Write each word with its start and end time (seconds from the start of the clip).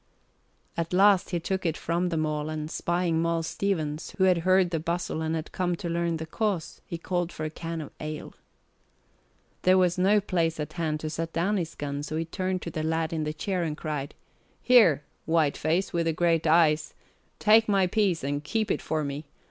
At 0.75 0.93
last 0.93 1.29
he 1.29 1.39
took 1.39 1.63
it 1.63 1.77
from 1.77 2.09
them 2.09 2.25
all 2.25 2.49
and, 2.49 2.71
spying 2.71 3.21
Moll 3.21 3.43
Stevens, 3.43 4.15
who 4.17 4.23
had 4.23 4.39
heard 4.39 4.71
the 4.71 4.79
bustle 4.79 5.21
and 5.21 5.35
had 5.35 5.51
come 5.51 5.75
to 5.75 5.87
learn 5.87 6.17
the 6.17 6.25
cause, 6.25 6.81
he 6.87 6.97
called 6.97 7.31
for 7.31 7.43
a 7.43 7.51
can 7.51 7.81
of 7.81 7.91
ale. 7.99 8.33
There 9.61 9.77
was 9.77 9.99
no 9.99 10.19
place 10.19 10.59
at 10.59 10.73
hand 10.73 11.01
to 11.01 11.09
set 11.11 11.33
down 11.33 11.57
his 11.57 11.75
gun 11.75 12.01
so 12.01 12.15
he 12.17 12.25
turned 12.25 12.63
to 12.63 12.71
the 12.71 12.81
lad 12.81 13.13
in 13.13 13.25
the 13.25 13.31
chair 13.33 13.61
and 13.61 13.77
cried, 13.77 14.15
"Here, 14.63 15.03
whiteface 15.27 15.93
with 15.93 16.07
the 16.07 16.13
great 16.13 16.47
eyes, 16.47 16.95
take 17.37 17.69
my 17.69 17.85
piece 17.85 18.23
and 18.23 18.43
keep 18.43 18.71
it 18.71 18.81
for 18.81 19.03
me. 19.03 19.25